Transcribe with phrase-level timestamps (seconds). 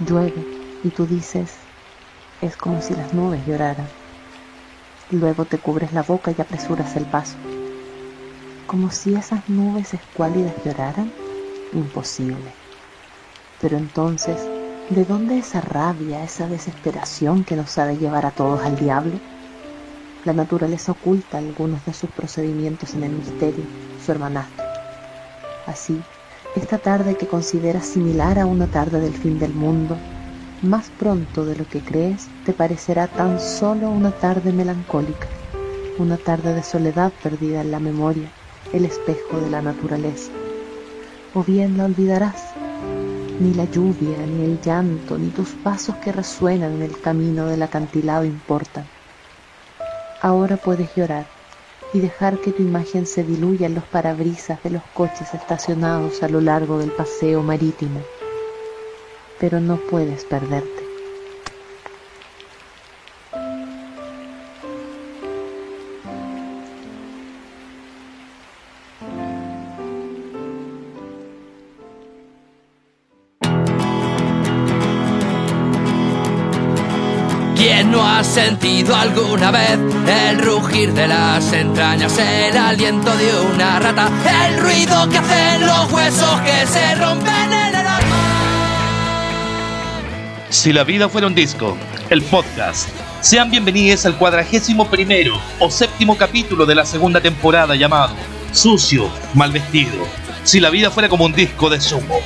[0.00, 0.46] Llueve
[0.82, 1.56] y tú dices,
[2.40, 3.88] es como si las nubes lloraran.
[5.08, 7.38] Luego te cubres la boca y apresuras el paso.
[8.66, 11.12] Como si esas nubes escuálidas lloraran.
[11.72, 12.54] Imposible.
[13.58, 14.48] Pero entonces,
[14.90, 19.33] ¿de dónde esa rabia, esa desesperación que nos ha de llevar a todos al diablo?
[20.24, 23.66] La naturaleza oculta algunos de sus procedimientos en el misterio,
[23.98, 24.64] su hermanastro.
[25.66, 26.00] Así,
[26.56, 29.98] esta tarde que consideras similar a una tarde del fin del mundo,
[30.62, 35.28] más pronto de lo que crees te parecerá tan solo una tarde melancólica,
[35.98, 38.30] una tarde de soledad perdida en la memoria,
[38.72, 40.32] el espejo de la naturaleza.
[41.34, 42.54] O bien la olvidarás.
[43.40, 47.62] Ni la lluvia, ni el llanto, ni tus pasos que resuenan en el camino del
[47.62, 48.93] acantilado importan.
[50.24, 51.26] Ahora puedes llorar
[51.92, 56.30] y dejar que tu imagen se diluya en los parabrisas de los coches estacionados a
[56.30, 58.00] lo largo del paseo marítimo.
[59.38, 60.83] Pero no puedes perderte.
[78.24, 83.78] ¿Quién no ha sentido alguna vez el rugir de las entrañas, el aliento de una
[83.78, 84.10] rata,
[84.46, 88.20] el ruido que hacen los huesos que se rompen en el alma?
[90.48, 91.76] Si la vida fuera un disco,
[92.08, 92.88] el podcast.
[93.20, 98.14] Sean bienvenidos al cuadragésimo primero o séptimo capítulo de la segunda temporada llamado
[98.52, 100.06] Sucio, mal vestido.
[100.44, 102.20] Si la vida fuera como un disco de sumo.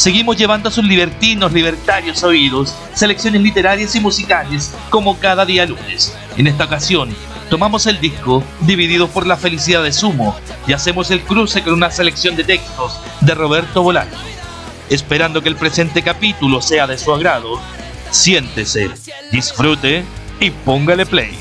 [0.00, 6.16] Seguimos llevando a sus libertinos, libertarios oídos selecciones literarias y musicales como cada día lunes.
[6.38, 7.14] En esta ocasión,
[7.50, 10.34] tomamos el disco dividido por la felicidad de Sumo
[10.66, 14.16] y hacemos el cruce con una selección de textos de Roberto Bolaño.
[14.88, 17.60] Esperando que el presente capítulo sea de su agrado,
[18.10, 18.88] siéntese,
[19.32, 20.02] disfrute
[20.40, 21.38] y póngale play.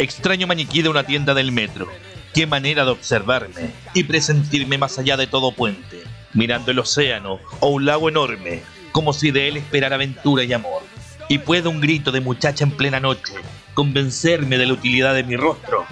[0.00, 1.86] Extraño maniquí de una tienda del metro.
[2.32, 6.02] Qué manera de observarme y presentirme más allá de todo puente,
[6.32, 8.62] mirando el océano o un lago enorme,
[8.92, 10.82] como si de él esperara aventura y amor.
[11.28, 13.34] Y puede un grito de muchacha en plena noche
[13.74, 15.84] convencerme de la utilidad de mi rostro.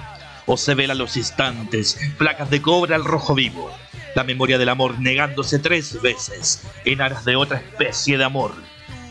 [0.47, 3.71] O se vela los instantes, placas de cobre al rojo vivo,
[4.15, 8.55] la memoria del amor negándose tres veces en aras de otra especie de amor.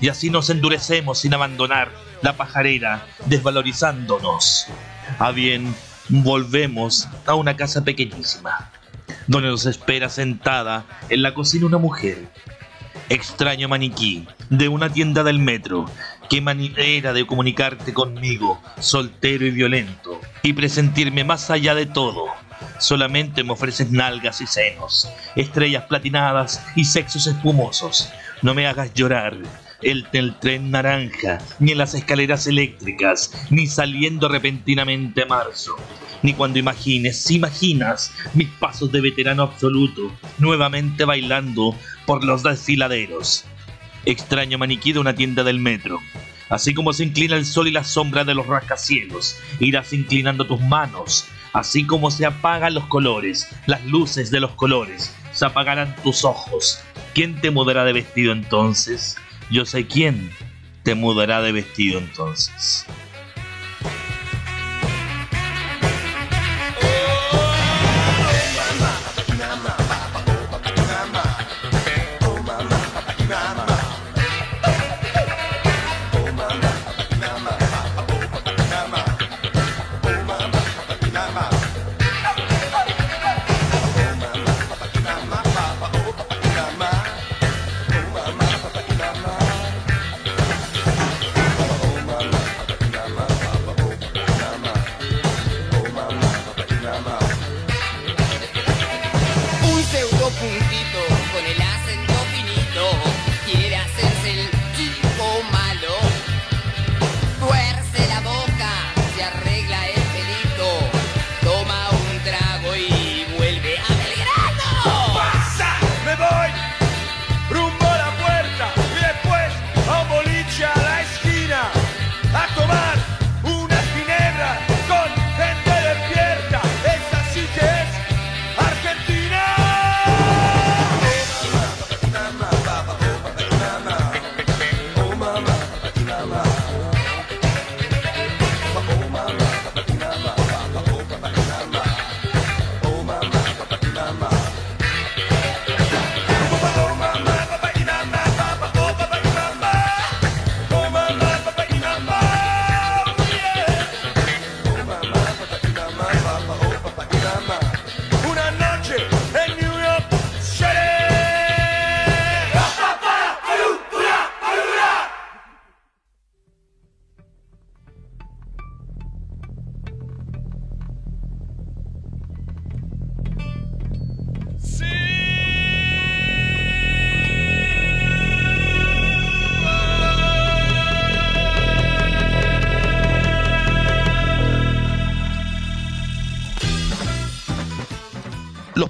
[0.02, 1.91] Y así nos endurecemos sin abandonar
[2.22, 4.67] la pajarera, desvalorizándonos.
[5.19, 5.73] A bien,
[6.09, 8.72] volvemos a una casa pequeñísima,
[9.28, 12.29] donde nos espera sentada en la cocina una mujer.
[13.09, 15.85] Extraño maniquí de una tienda del metro.
[16.29, 22.25] Qué manera de comunicarte conmigo, soltero y violento, y presentirme más allá de todo.
[22.79, 28.11] Solamente me ofreces nalgas y senos, estrellas platinadas y sexos espumosos.
[28.41, 29.35] No me hagas llorar,
[29.81, 35.75] el tren naranja, ni en las escaleras eléctricas, ni saliendo repentinamente a marzo,
[36.21, 41.75] ni cuando imagines, si imaginas, mis pasos de veterano absoluto, nuevamente bailando
[42.05, 43.45] por los desfiladeros.
[44.05, 45.99] Extraño maniquí de una tienda del metro.
[46.49, 50.61] Así como se inclina el sol y la sombra de los rascacielos, irás inclinando tus
[50.61, 51.25] manos.
[51.53, 56.79] Así como se apagan los colores, las luces de los colores, se apagarán tus ojos.
[57.13, 59.17] ¿Quién te mudará de vestido entonces?
[59.51, 60.31] Yo sé quién
[60.81, 62.85] te mudará de vestido entonces.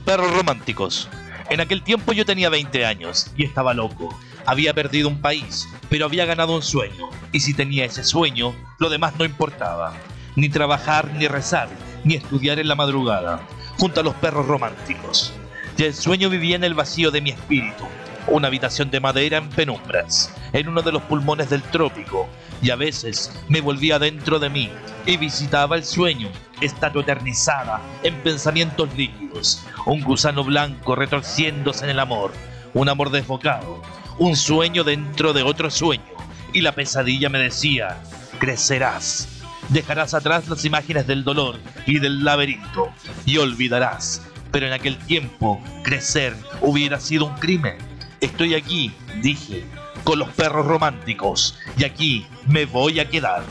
[0.07, 1.09] Perros románticos.
[1.50, 4.18] En aquel tiempo yo tenía 20 años y estaba loco.
[4.45, 7.09] Había perdido un país, pero había ganado un sueño.
[7.33, 9.94] Y si tenía ese sueño, lo demás no importaba.
[10.38, 11.68] Ni trabajar, ni rezar,
[12.06, 13.42] ni estudiar en la madrugada,
[13.77, 15.33] junto a los perros románticos.
[15.77, 17.83] Y el sueño vivía en el vacío de mi espíritu.
[18.27, 22.27] Una habitación de madera en penumbras, en uno de los pulmones del trópico,
[22.62, 24.69] y a veces me volvía dentro de mí
[25.06, 26.29] y visitaba el sueño,
[26.59, 32.33] estatua eternizada en pensamientos líquidos, un gusano blanco retorciéndose en el amor,
[32.74, 33.81] un amor desbocado,
[34.19, 36.03] un sueño dentro de otro sueño,
[36.51, 38.01] y la pesadilla me decía,
[38.39, 39.29] crecerás,
[39.69, 42.89] dejarás atrás las imágenes del dolor y del laberinto,
[43.25, 44.21] y olvidarás,
[44.51, 47.77] pero en aquel tiempo crecer hubiera sido un crimen.
[48.19, 48.91] Estoy aquí,
[49.21, 49.65] dije,
[50.03, 53.43] con los perros románticos, y aquí me voy a quedar.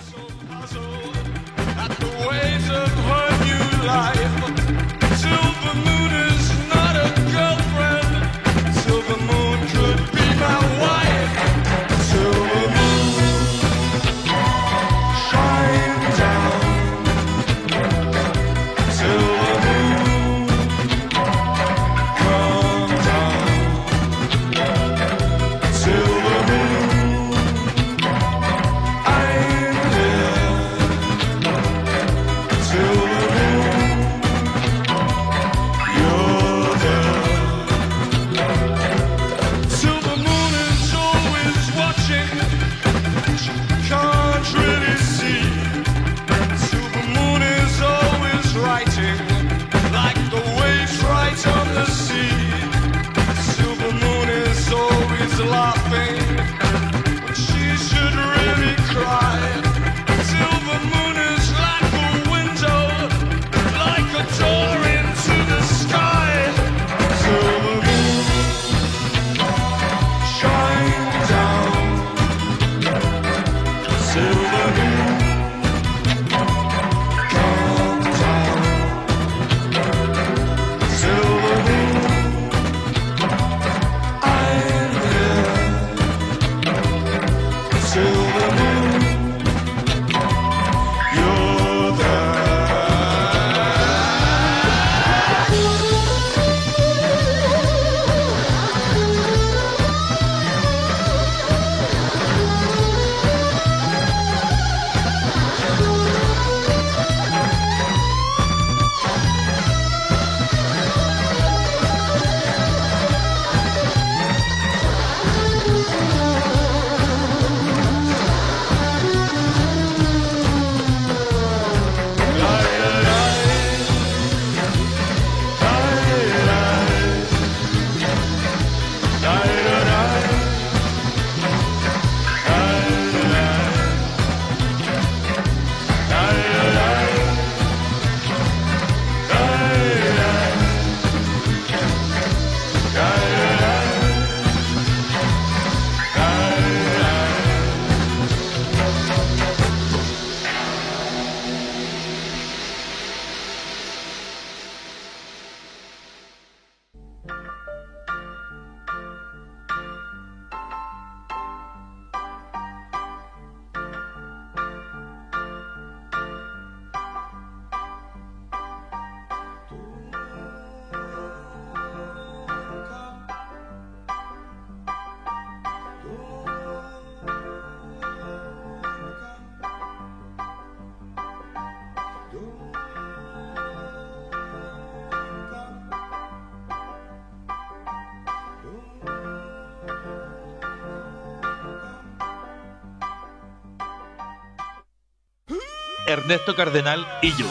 [196.07, 197.47] Ernesto Cardenal y yo.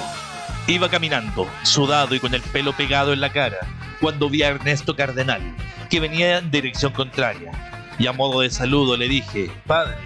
[0.68, 3.58] Iba caminando, sudado y con el pelo pegado en la cara,
[4.00, 5.42] cuando vi a Ernesto Cardenal,
[5.90, 7.52] que venía en dirección contraria.
[8.00, 9.98] Y a modo de saludo le dije, Padre,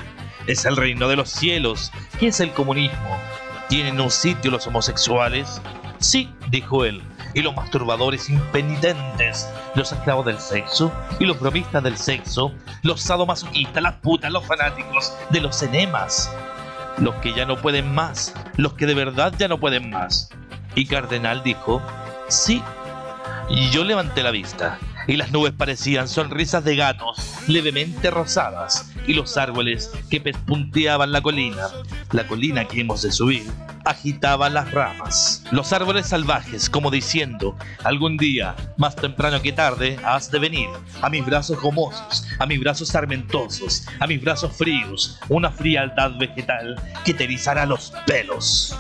[0.48, 1.92] es el reino de los cielos.
[2.20, 3.18] ¿Qué es el comunismo?
[3.70, 5.62] ¿Tienen un sitio los homosexuales?
[6.00, 7.02] Sí, dijo él.
[7.34, 9.48] ¿Y los masturbadores impenitentes?
[9.76, 10.92] ¿Los esclavos del sexo?
[11.20, 12.52] ¿Y los bromistas del sexo?
[12.82, 16.32] ¿Los sadomasoquistas, las putas, los fanáticos de los enemas?
[17.02, 20.30] Los que ya no pueden más, los que de verdad ya no pueden más.
[20.76, 21.82] Y Cardenal dijo,
[22.28, 22.62] sí.
[23.50, 24.78] Y yo levanté la vista,
[25.08, 31.22] y las nubes parecían sonrisas de gatos levemente rosadas, y los árboles que pespunteaban la
[31.22, 31.68] colina,
[32.12, 33.44] la colina que hemos de subir,
[33.90, 35.44] agitaba las ramas.
[35.52, 40.70] Los árboles salvajes, como diciendo, algún día, más temprano que tarde, has de venir
[41.02, 46.76] a mis brazos gomosos, a mis brazos sarmentosos, a mis brazos fríos, una frialdad vegetal
[47.04, 48.78] que te erizará los pelos.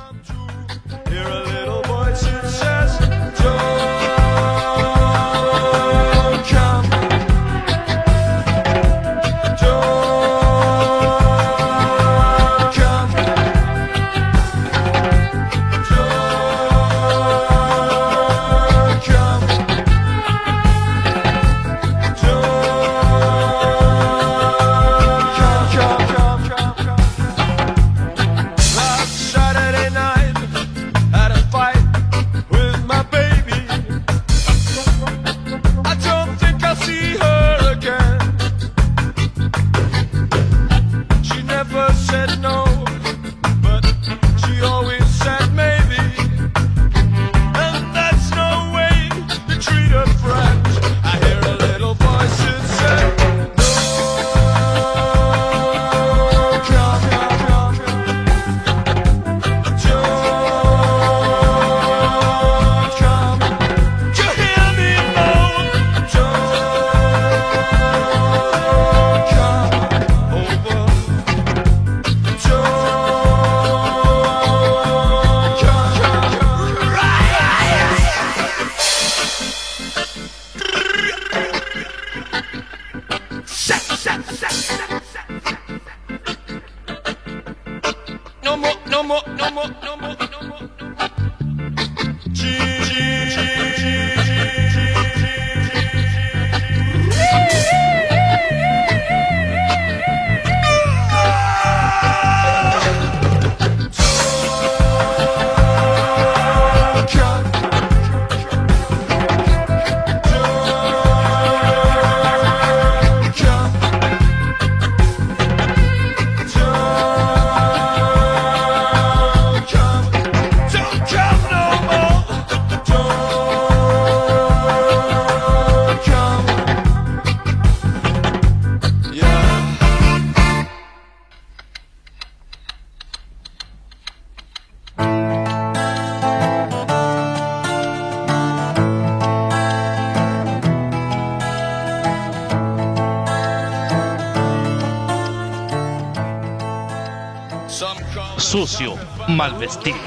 [148.49, 148.95] Sucio,
[149.27, 149.99] mal vestido.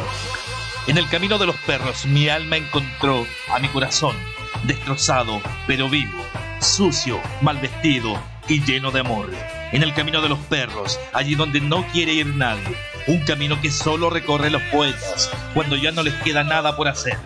[0.89, 4.17] En el camino de los perros mi alma encontró a mi corazón,
[4.65, 6.19] destrozado pero vivo,
[6.61, 9.31] sucio, mal vestido y lleno de amor.
[9.71, 13.71] En el camino de los perros, allí donde no quiere ir nadie, un camino que
[13.71, 17.17] solo recorre los poetas cuando ya no les queda nada por hacer.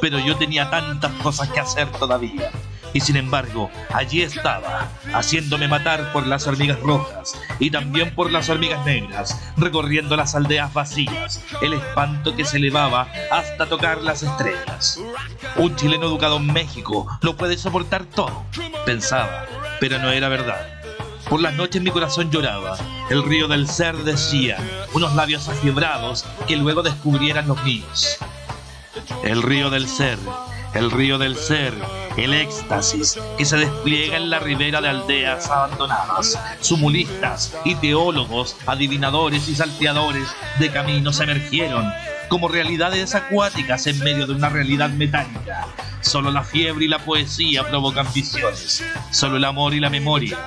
[0.00, 2.50] Pero yo tenía tantas cosas que hacer todavía.
[2.92, 8.48] Y sin embargo, allí estaba, haciéndome matar por las hormigas rojas y también por las
[8.48, 15.00] hormigas negras, recorriendo las aldeas vacías, el espanto que se elevaba hasta tocar las estrellas.
[15.56, 18.44] Un chileno educado en México lo puede soportar todo,
[18.84, 19.46] pensaba,
[19.80, 20.82] pero no era verdad.
[21.28, 22.76] Por las noches mi corazón lloraba,
[23.08, 24.58] el río del ser decía,
[24.92, 28.18] unos labios afiebrados que luego descubrieran los míos.
[29.24, 30.18] El río del ser,
[30.74, 31.74] el río del ser,
[32.16, 36.38] el éxtasis que se despliega en la ribera de aldeas abandonadas.
[36.60, 40.28] Sumulistas y teólogos, adivinadores y salteadores
[40.58, 41.90] de caminos emergieron
[42.28, 45.68] como realidades acuáticas en medio de una realidad metálica.
[46.00, 50.38] Solo la fiebre y la poesía provocan visiones, solo el amor y la memoria.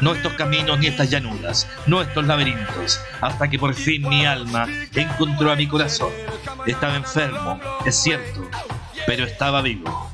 [0.00, 4.66] No estos caminos ni estas llanuras, no estos laberintos, hasta que por fin mi alma
[4.94, 6.10] encontró a mi corazón.
[6.66, 8.48] Estaba enfermo, es cierto,
[9.06, 10.13] pero estaba vivo.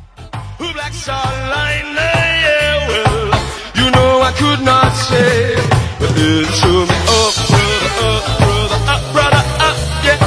[0.60, 3.32] Black Star Line, yeah, well,
[3.80, 5.56] you know I could not say,
[5.98, 10.20] but it took me up, brother, up, brother, up, brother, up, yeah.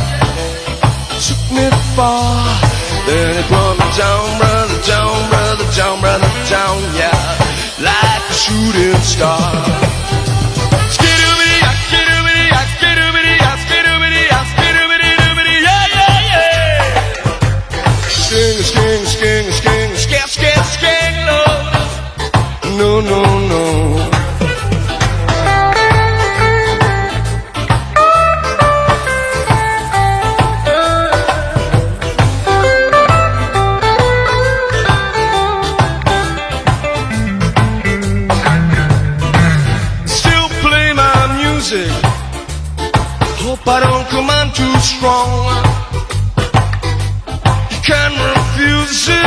[1.21, 2.33] Took me far,
[3.05, 7.13] then it brought me down, brother, down, brother, down, brother, down, yeah,
[7.85, 9.37] like a shooting star.
[10.89, 13.59] Skidoo-biddy-yak, skidoo-biddy-yak, skidoo-biddy-yak,
[23.01, 23.63] no, no.
[40.05, 41.89] Still play my music
[43.43, 45.29] Hope I don't come on too strong.
[47.71, 49.22] You can refuse it,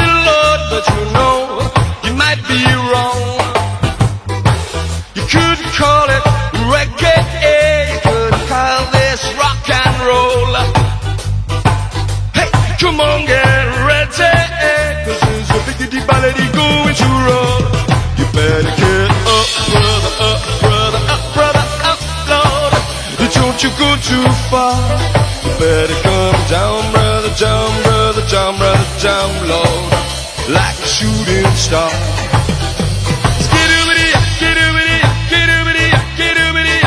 [16.26, 17.60] ballady going to roll.
[18.18, 22.72] You better get up, brother, up, brother, up, brother, up, Lord.
[23.32, 24.74] Don't you go too far.
[25.44, 29.92] You better come down, brother, down, brother, down, brother, down, Lord.
[30.48, 31.90] Like a shooting star.
[33.46, 36.86] Skidoo-biddy, skidoo-biddy, skidoo-biddy, skidoo-biddy,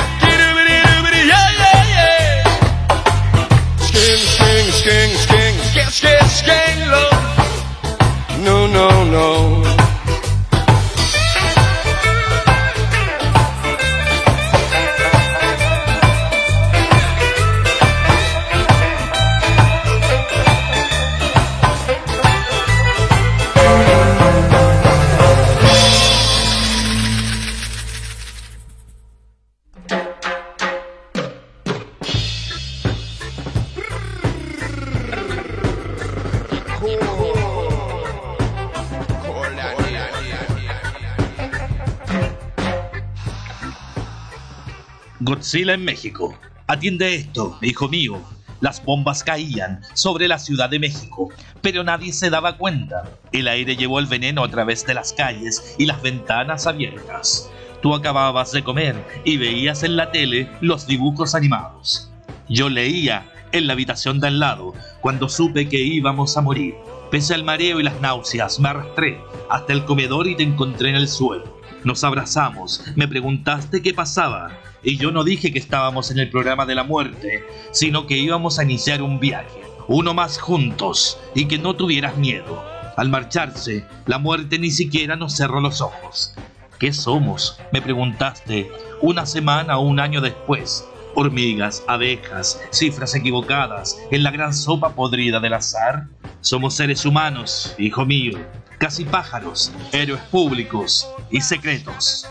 [45.29, 46.35] Godzilla en México.
[46.65, 48.19] Atiende esto, hijo mío.
[48.61, 51.29] Las bombas caían sobre la Ciudad de México,
[51.61, 53.03] pero nadie se daba cuenta.
[53.31, 57.47] El aire llevó el veneno a través de las calles y las ventanas abiertas.
[57.83, 62.09] Tú acababas de comer y veías en la tele los dibujos animados.
[62.49, 66.73] Yo leía en la habitación de al lado cuando supe que íbamos a morir.
[67.11, 70.95] Pese al mareo y las náuseas, me arrastré hasta el comedor y te encontré en
[70.95, 71.58] el suelo.
[71.83, 74.51] Nos abrazamos, me preguntaste qué pasaba,
[74.83, 78.59] y yo no dije que estábamos en el programa de la muerte, sino que íbamos
[78.59, 82.61] a iniciar un viaje, uno más juntos, y que no tuvieras miedo.
[82.97, 86.35] Al marcharse, la muerte ni siquiera nos cerró los ojos.
[86.79, 87.57] ¿Qué somos?
[87.71, 88.69] Me preguntaste,
[89.01, 90.85] una semana o un año después.
[91.15, 96.07] Hormigas, abejas, cifras equivocadas en la gran sopa podrida del azar.
[96.41, 98.39] Somos seres humanos, hijo mío,
[98.77, 102.27] casi pájaros, héroes públicos y secretos.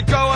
[0.00, 0.29] They go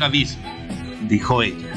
[0.00, 0.42] un abismo,
[1.08, 1.74] dijo ella.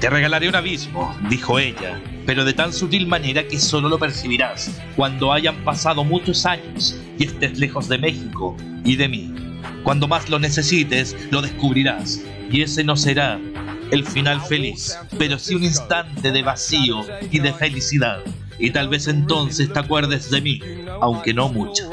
[0.00, 4.82] Te regalaré un abismo, dijo ella, pero de tan sutil manera que solo lo percibirás
[4.96, 9.32] cuando hayan pasado muchos años y estés lejos de México y de mí.
[9.84, 13.38] Cuando más lo necesites, lo descubrirás, y ese no será
[13.92, 18.18] el final feliz, pero sí un instante de vacío y de felicidad.
[18.58, 20.60] Y tal vez entonces te acuerdes de mí,
[21.00, 21.88] aunque no mucho.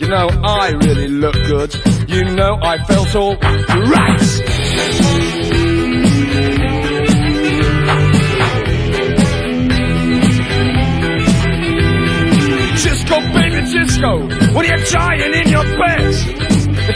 [0.00, 1.74] You know, I really look good.
[2.08, 4.20] You know, I felt all right.
[12.82, 14.18] Disco, baby, disco,
[14.54, 16.14] when you're dying in your bed.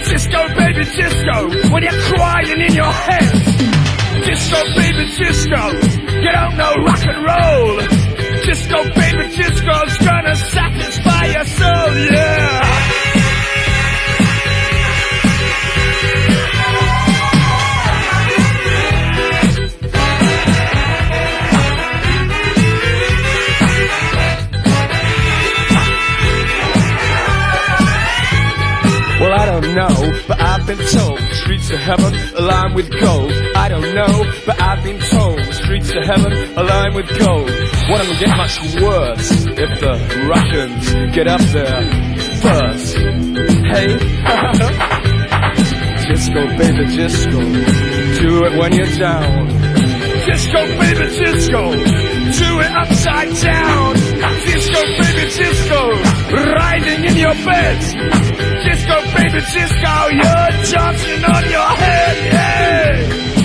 [0.08, 3.30] Disco, baby, disco, when you're crying in your head.
[4.24, 5.62] Disco, baby, disco,
[6.20, 7.78] you don't know rock and roll.
[8.44, 12.47] Disco, baby, disco's gonna satisfy your soul, yeah.
[30.68, 32.12] Been told streets of heaven
[32.44, 33.32] lined with gold.
[33.56, 37.48] I don't know, but I've been told streets of heaven lined with gold.
[37.88, 39.96] One of them get much worse if the
[40.28, 41.80] Russians get up there
[42.44, 42.96] first.
[43.72, 43.96] Hey,
[46.06, 47.40] disco, baby, disco,
[48.20, 49.48] do it when you're down.
[50.26, 53.94] Disco, baby, disco, do it upside down.
[54.44, 55.96] Disco, baby, disco,
[56.52, 57.80] riding in your bed.
[58.64, 58.77] Disco,
[59.14, 63.37] baby, disco, you're dancing on your head, yeah.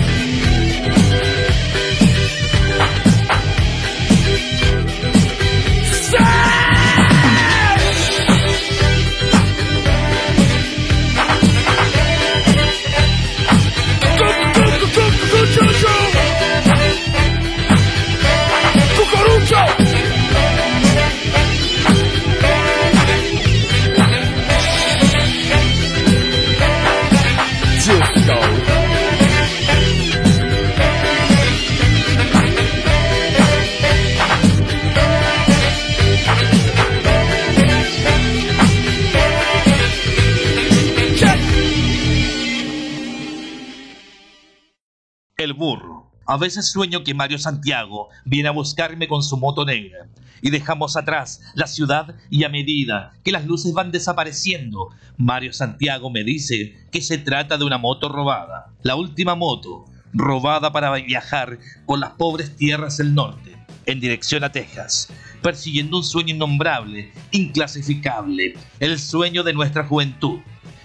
[46.33, 50.07] A veces sueño que Mario Santiago viene a buscarme con su moto negra
[50.41, 56.09] y dejamos atrás la ciudad y a medida que las luces van desapareciendo, Mario Santiago
[56.09, 58.73] me dice que se trata de una moto robada.
[58.81, 64.51] La última moto, robada para viajar por las pobres tierras del norte, en dirección a
[64.51, 65.09] Texas,
[65.43, 70.39] persiguiendo un sueño innombrable, inclasificable, el sueño de nuestra juventud.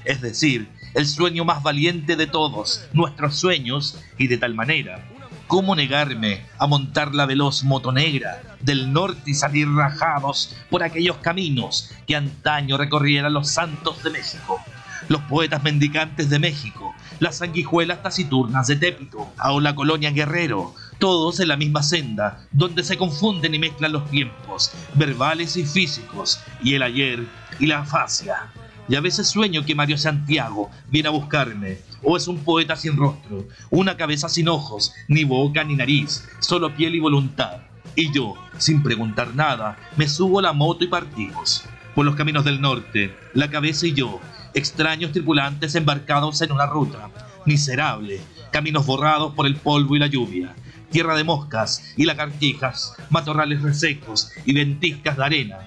[0.05, 5.09] Es decir, el sueño más valiente de todos, nuestros sueños, y de tal manera,
[5.49, 11.17] ¿cómo negarme a montar la veloz moto negra del norte y salir rajados por aquellos
[11.17, 14.61] caminos que antaño recorrieran los santos de México?
[15.09, 21.41] Los poetas mendicantes de México, las sanguijuelas taciturnas de Tépito, o la colonia Guerrero, todos
[21.41, 26.75] en la misma senda, donde se confunden y mezclan los tiempos, verbales y físicos, y
[26.75, 27.27] el ayer
[27.59, 28.53] y la fascia.
[28.89, 32.97] Y a veces sueño que Mario Santiago viene a buscarme, o es un poeta sin
[32.97, 37.59] rostro, una cabeza sin ojos, ni boca ni nariz, solo piel y voluntad.
[37.95, 41.65] Y yo, sin preguntar nada, me subo a la moto y partimos.
[41.95, 44.21] Por los caminos del norte, la cabeza y yo,
[44.55, 47.11] extraños tripulantes embarcados en una ruta,
[47.45, 48.21] miserable,
[48.51, 50.55] caminos borrados por el polvo y la lluvia,
[50.91, 55.59] tierra de moscas y lagartijas, matorrales resecos y ventiscas de arena,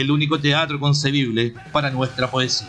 [0.00, 2.68] el único teatro concebible para nuestra poesía.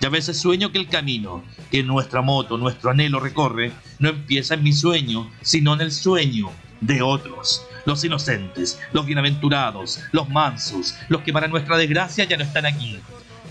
[0.00, 4.54] Y a veces sueño que el camino que nuestra moto, nuestro anhelo recorre, no empieza
[4.54, 7.64] en mi sueño, sino en el sueño de otros.
[7.86, 12.98] Los inocentes, los bienaventurados, los mansos, los que para nuestra desgracia ya no están aquí.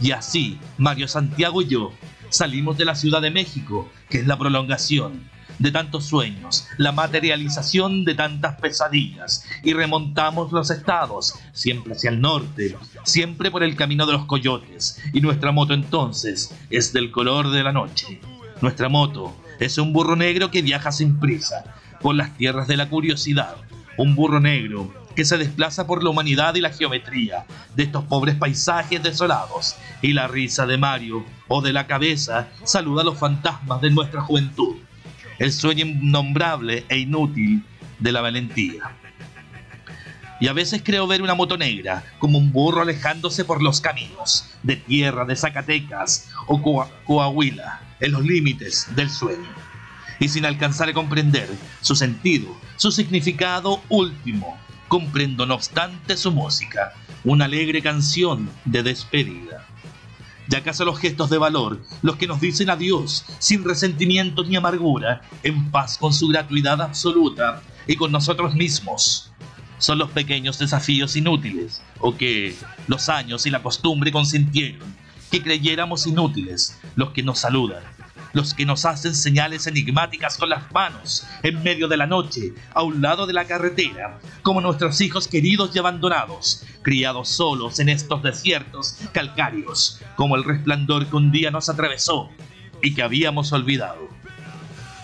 [0.02, 1.94] Y así, Mario Santiago y yo
[2.30, 8.06] salimos de la Ciudad de México, que es la prolongación de tantos sueños, la materialización
[8.06, 14.06] de tantas pesadillas, y remontamos los estados, siempre hacia el norte, siempre por el camino
[14.06, 18.20] de los coyotes, y nuestra moto entonces es del color de la noche.
[18.62, 21.64] Nuestra moto es un burro negro que viaja sin prisa
[22.02, 23.56] por las tierras de la curiosidad,
[23.98, 28.36] un burro negro que se desplaza por la humanidad y la geometría de estos pobres
[28.36, 33.80] paisajes desolados, y la risa de Mario o de la cabeza saluda a los fantasmas
[33.82, 34.78] de nuestra juventud
[35.40, 37.64] el sueño innombrable e inútil
[38.00, 38.92] de la valentía.
[40.40, 44.50] Y a veces creo ver una moto negra, como un burro alejándose por los caminos
[44.64, 49.48] de tierra de Zacatecas o Coa- Coahuila, en los límites del sueño.
[50.20, 51.50] Y sin alcanzar a comprender
[51.82, 56.94] su sentido, su significado último, comprendo no obstante su música,
[57.24, 59.63] una alegre canción de despedida.
[60.50, 65.22] ¿Y acaso los gestos de valor, los que nos dicen adiós, sin resentimiento ni amargura,
[65.42, 69.32] en paz con su gratuidad absoluta y con nosotros mismos?
[69.78, 72.56] Son los pequeños desafíos inútiles, o que
[72.88, 74.96] los años y la costumbre consintieron
[75.32, 77.84] que creyéramos inútiles los que nos saludan,
[78.34, 82.84] los que nos hacen señales enigmáticas con las manos en medio de la noche, a
[82.84, 88.22] un lado de la carretera, como nuestros hijos queridos y abandonados, criados solos en estos
[88.22, 92.30] desiertos calcáreos, como el resplandor que un día nos atravesó
[92.82, 94.10] y que habíamos olvidado.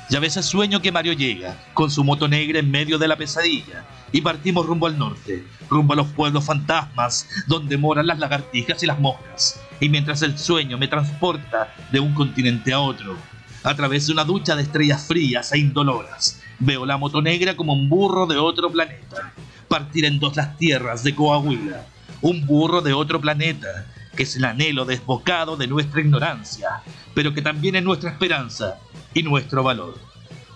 [0.10, 3.15] Y a veces sueño que Mario llega con su moto negra en medio de la
[3.15, 8.82] pesadilla y partimos rumbo al norte, rumbo a los pueblos fantasmas donde moran las lagartijas
[8.84, 9.62] y las moscas.
[9.80, 13.15] Y mientras el sueño me transporta de un continente a otro,
[13.63, 17.74] a través de una ducha de estrellas frías e indoloras, veo la moto negra como
[17.74, 19.34] un burro de otro planeta,
[19.67, 21.86] partir en dos las tierras de Coahuila,
[22.22, 26.82] un burro de otro planeta, que es el anhelo desbocado de nuestra ignorancia,
[27.13, 28.80] pero que también es nuestra esperanza
[29.13, 29.98] y nuestro valor.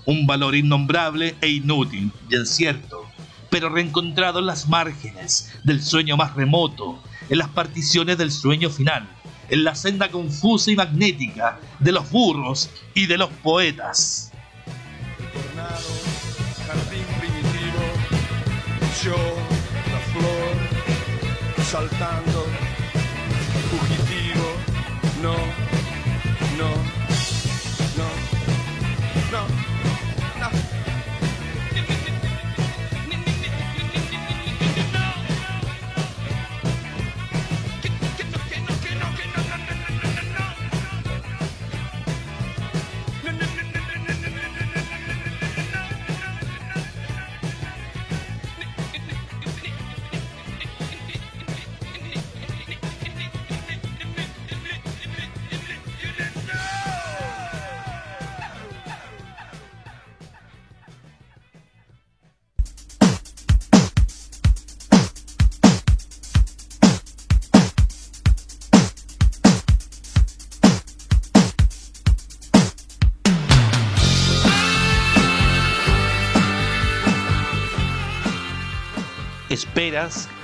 [0.05, 3.02] Un valor innombrable e inútil y incierto,
[3.53, 9.07] pero reencontrado en las márgenes del sueño más remoto, en las particiones del sueño final,
[9.47, 14.31] en la senda confusa y magnética de los burros y de los poetas.
[19.03, 19.15] yo,
[19.91, 22.45] la flor, saltando,
[23.69, 24.47] fugitivo,
[25.21, 25.35] no,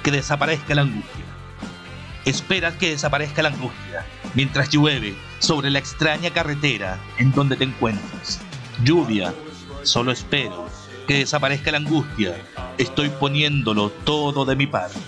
[0.04, 1.26] Que desaparezca la angustia.
[2.26, 8.40] Esperas que desaparezca la angustia mientras llueve sobre la extraña carretera en donde te encuentras.
[8.84, 9.34] Lluvia,
[9.84, 10.68] solo espero
[11.08, 12.36] que desaparezca la angustia.
[12.78, 15.00] Estoy poniéndolo todo de mi parte.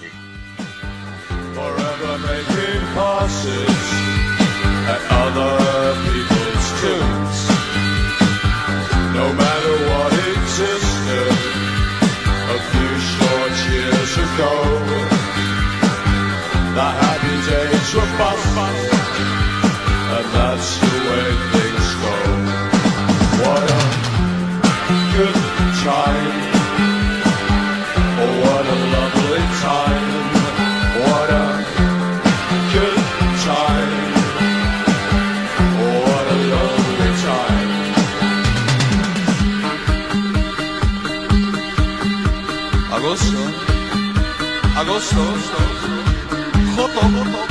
[9.13, 9.70] No
[18.21, 18.47] past,
[20.15, 22.15] and that's the way things go.
[23.41, 23.83] What a
[25.15, 25.39] good
[25.87, 26.33] time.
[28.21, 30.07] Oh, what a lovely time.
[31.03, 31.49] What a
[32.75, 32.99] good
[33.49, 33.93] time.
[35.81, 37.69] Oh, what a lovely time.
[42.95, 43.43] Agosto,
[44.81, 45.23] agosto,
[46.75, 47.50] joto, perra,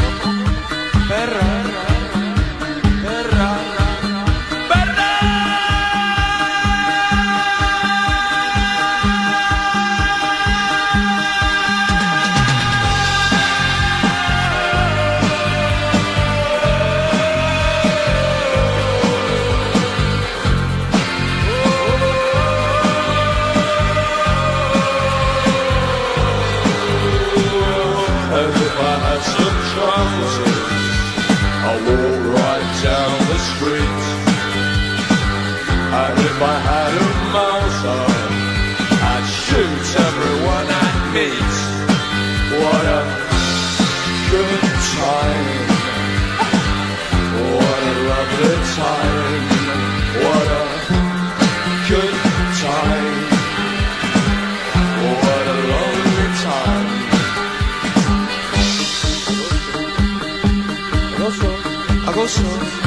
[62.31, 62.80] 手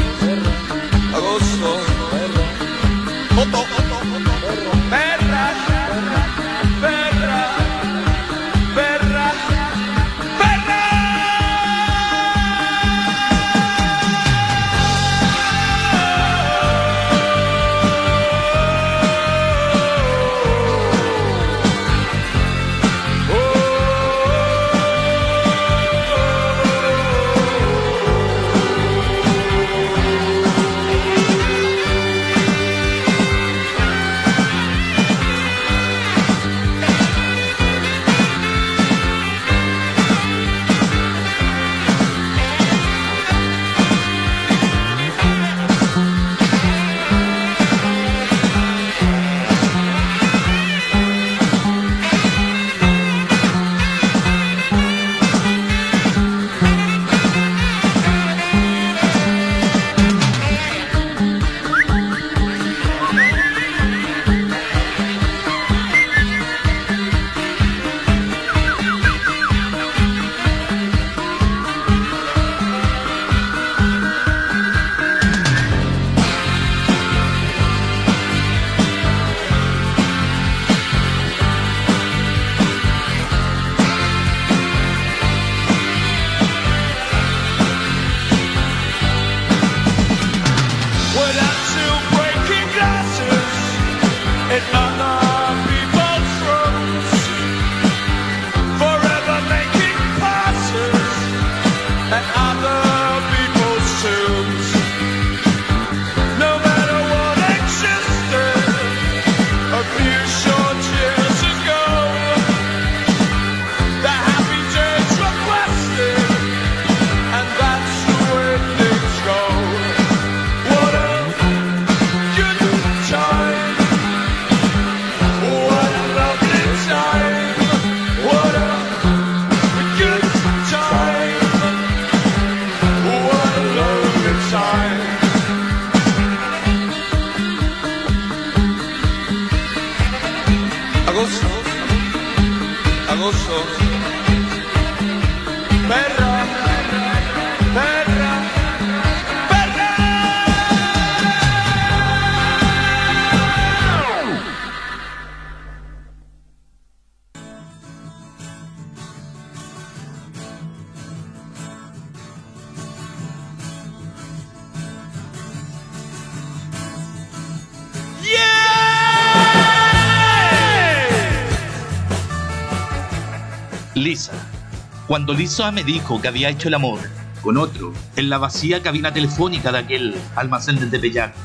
[175.14, 177.00] Cuando Lisa me dijo que había hecho el amor
[177.44, 181.36] con otro en la vacía cabina telefónica de aquel almacén de Tepeyac,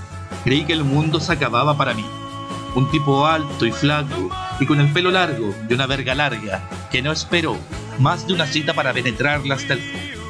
[0.43, 2.07] creí que el mundo se acababa para mí.
[2.75, 7.03] Un tipo alto y flaco y con el pelo largo de una verga larga que
[7.03, 7.59] no esperó
[7.99, 10.23] más de una cita para penetrarla hasta el fondo.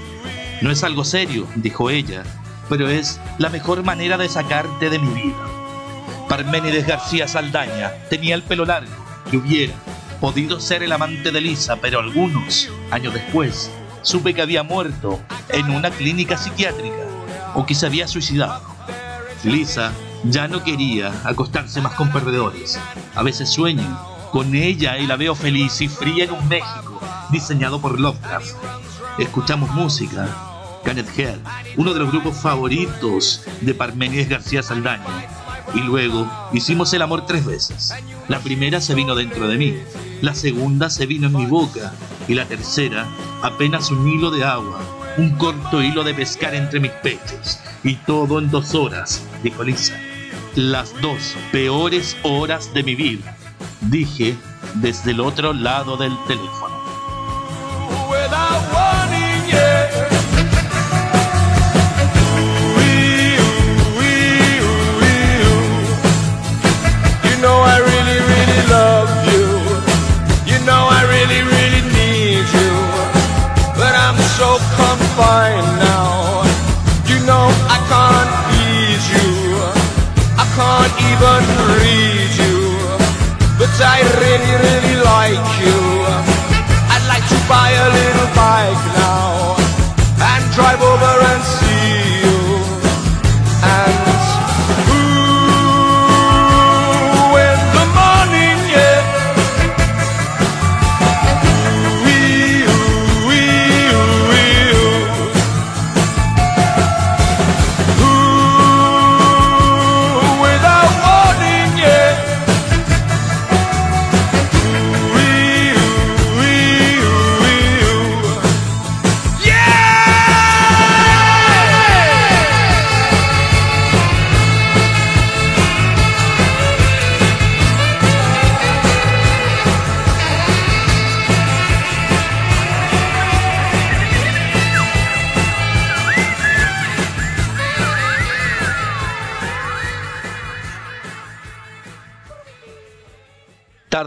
[0.60, 2.24] No es algo serio, dijo ella,
[2.68, 5.46] pero es la mejor manera de sacarte de mi vida.
[6.28, 8.90] Parménides García Saldaña tenía el pelo largo
[9.30, 9.74] y hubiera
[10.20, 13.70] podido ser el amante de Lisa, pero algunos años después
[14.02, 17.06] supe que había muerto en una clínica psiquiátrica
[17.54, 18.62] o que se había suicidado.
[19.44, 19.92] Lisa
[20.24, 22.78] ya no quería acostarse más con perdedores.
[23.14, 23.98] A veces sueño
[24.32, 27.00] con ella y la veo feliz y fría en un México
[27.30, 28.56] diseñado por Lovecraft.
[29.18, 30.28] Escuchamos música,
[30.84, 31.40] Canet Hell,
[31.76, 35.04] uno de los grupos favoritos de Parménides García Saldaña.
[35.74, 37.94] Y luego hicimos el amor tres veces.
[38.28, 39.74] La primera se vino dentro de mí,
[40.20, 41.94] la segunda se vino en mi boca
[42.28, 43.08] y la tercera
[43.42, 44.80] apenas un hilo de agua,
[45.16, 47.58] un corto hilo de pescar entre mis pechos.
[47.82, 49.98] Y todo en dos horas, dijo Lisa.
[50.56, 53.36] Las dos peores horas de mi vida,
[53.80, 54.36] dije
[54.74, 56.77] desde el otro lado del teléfono.
[83.98, 85.74] I really, really like you.
[86.94, 89.58] I'd like to buy a little bike now
[90.22, 91.67] and drive over and see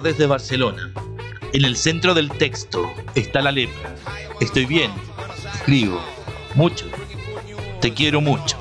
[0.01, 0.91] Tardes de Barcelona.
[1.53, 3.95] En el centro del texto está la letra.
[4.39, 4.89] Estoy bien.
[5.53, 6.01] Escribo.
[6.55, 6.87] Mucho.
[7.81, 8.60] Te quiero mucho.